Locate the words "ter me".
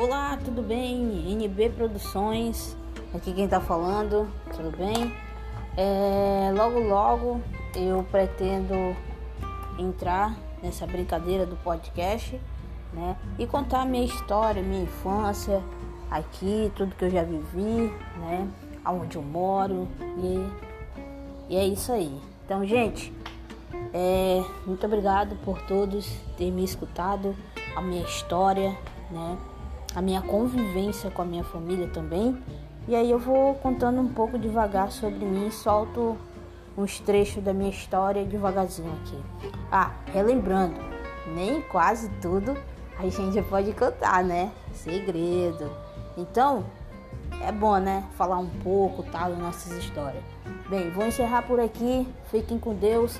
26.38-26.64